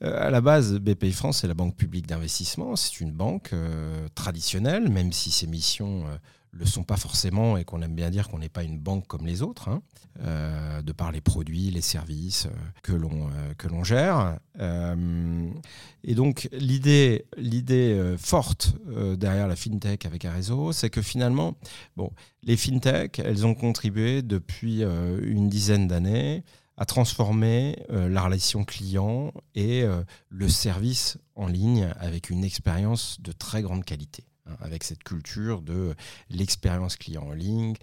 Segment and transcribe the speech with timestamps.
[0.00, 2.74] À la base, BPI France, c'est la banque publique d'investissement.
[2.76, 6.16] C'est une banque euh, traditionnelle, même si ses missions euh,
[6.52, 9.26] le sont pas forcément et qu'on aime bien dire qu'on n'est pas une banque comme
[9.26, 9.82] les autres, hein,
[10.82, 12.48] de par les produits, les services
[12.82, 14.36] que l'on que l'on gère.
[14.58, 18.74] et donc l'idée l'idée forte
[19.16, 21.54] derrière la fintech avec un réseau, c'est que finalement,
[21.96, 22.10] bon,
[22.42, 26.42] les fintech, elles ont contribué depuis une dizaine d'années
[26.80, 33.20] à transformer euh, la relation client et euh, le service en ligne avec une expérience
[33.20, 35.94] de très grande qualité hein, avec cette culture de
[36.30, 37.74] l'expérience client en ligne.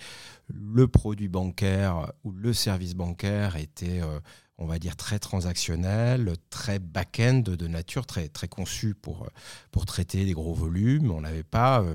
[0.48, 4.20] Le produit bancaire ou le service bancaire était, euh,
[4.58, 9.28] on va dire, très transactionnel, très back-end de nature, très, très conçu pour,
[9.70, 11.12] pour traiter des gros volumes.
[11.12, 11.86] On n'avait pas,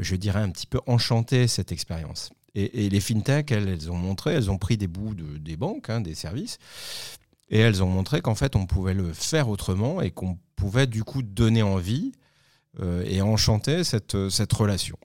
[0.00, 2.30] je dirais, un petit peu enchanté cette expérience.
[2.58, 6.00] Et, les fintech, elles, ont montré, elles ont pris des bouts de, des banques, hein,
[6.00, 6.58] des services,
[7.50, 11.04] et elles ont montré qu'en fait, on pouvait le faire autrement et qu'on pouvait du
[11.04, 12.12] coup donner envie
[12.80, 14.98] euh, et enchanter cette, cette relation.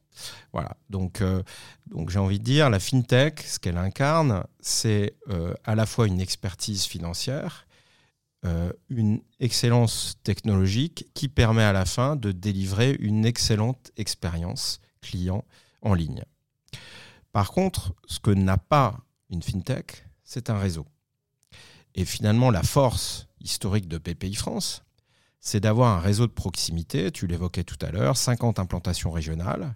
[0.52, 1.44] Voilà, donc, euh,
[1.88, 6.08] donc j'ai envie de dire, la fintech, ce qu'elle incarne, c'est euh, à la fois
[6.08, 7.68] une expertise financière,
[8.90, 15.46] une excellence technologique qui permet à la fin de délivrer une excellente expérience client
[15.81, 16.26] en ligne.
[17.34, 20.86] Par contre, ce que n'a pas une fintech, c'est un réseau.
[21.95, 24.84] Et finalement, la force historique de PPI France,
[25.40, 29.75] c'est d'avoir un réseau de proximité, tu l'évoquais tout à l'heure, 50 implantations régionales,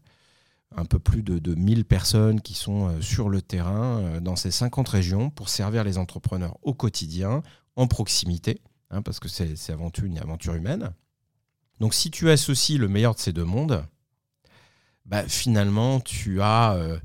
[0.75, 4.35] un peu plus de, de 1000 personnes qui sont euh, sur le terrain euh, dans
[4.35, 7.41] ces 50 régions pour servir les entrepreneurs au quotidien,
[7.75, 8.61] en proximité,
[8.91, 10.93] hein, parce que c'est avant tout une aventure humaine.
[11.79, 13.83] Donc si tu associes le meilleur de ces deux mondes,
[15.05, 16.75] bah, finalement, tu as...
[16.75, 16.99] Euh,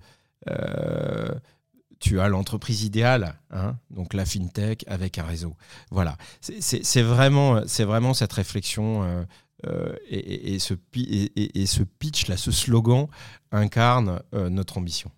[2.03, 5.55] tu as l'entreprise idéale, hein, donc la fintech avec un réseau.
[5.91, 9.25] Voilà, c'est vraiment, vraiment cette réflexion euh,
[9.67, 13.07] euh, et, ce, pitch, là, ce slogan
[13.53, 15.11] incarne notre ambition.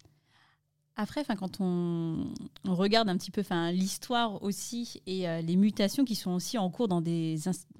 [0.96, 2.26] Après, quand on,
[2.64, 3.42] regarde un petit peu
[3.72, 7.36] l'histoire aussi et les mutations qui sont aussi en cours dans des,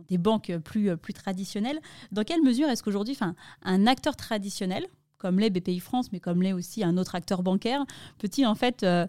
[0.08, 1.78] des banques plus, plus traditionnelles,
[2.10, 3.18] dans quelle mesure est-ce qu'aujourd'hui
[3.62, 4.86] un acteur traditionnel,
[5.24, 7.86] comme l'est BPI France, mais comme l'est aussi un autre acteur bancaire,
[8.18, 9.06] peut-il en fait euh,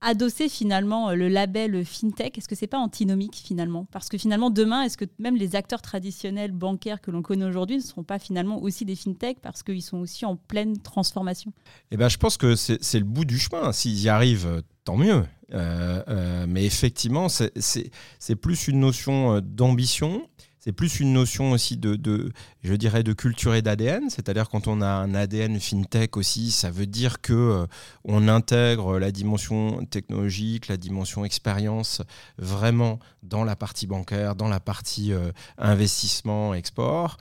[0.00, 2.38] adosser finalement euh, le label FinTech?
[2.38, 3.86] Est-ce que c'est pas antinomique finalement?
[3.92, 7.76] Parce que finalement, demain, est-ce que même les acteurs traditionnels bancaires que l'on connaît aujourd'hui
[7.76, 11.52] ne seront pas finalement aussi des FinTech parce qu'ils sont aussi en pleine transformation?
[11.90, 13.72] Eh ben, Je pense que c'est le bout du chemin.
[13.72, 15.22] S'ils y arrivent, tant mieux.
[15.52, 20.26] Euh, mais effectivement, c'est plus une notion d'ambition
[20.66, 22.32] c'est plus une notion aussi de,
[22.64, 24.10] je dirais, de culture et d'ADN.
[24.10, 27.66] C'est-à-dire quand on a un ADN fintech aussi, ça veut dire que euh,
[28.04, 32.02] on intègre la dimension technologique, la dimension expérience
[32.36, 37.18] vraiment dans la partie bancaire, dans la partie euh, investissement, export.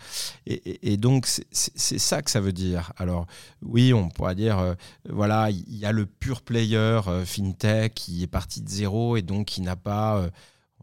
[0.48, 2.94] Et, donc c'est ça que ça veut dire.
[2.98, 3.28] Alors
[3.62, 4.74] oui, on pourra dire, euh,
[5.08, 9.46] voilà, il y a le pur player fintech qui est parti de zéro et donc
[9.46, 10.32] qui n'a pas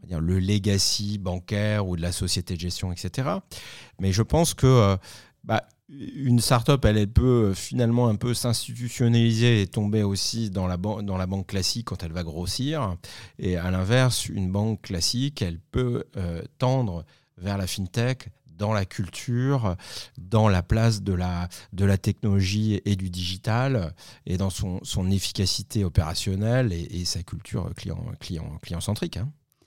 [0.08, 3.28] le legacy bancaire ou de la société de gestion, etc.
[3.98, 4.96] Mais je pense que euh,
[5.44, 11.16] bah, une startup, elle, peut finalement un peu s'institutionnaliser et tomber aussi dans la, dans
[11.16, 12.96] la banque classique quand elle va grossir.
[13.38, 17.04] Et à l'inverse, une banque classique, elle peut euh, tendre
[17.36, 19.76] vers la fintech dans la culture,
[20.19, 23.92] dans la place de la, de la technologie et du digital,
[24.24, 29.16] et dans son, son efficacité opérationnelle et, sa culture client, client, client centrique.
[29.16, 29.32] Hein.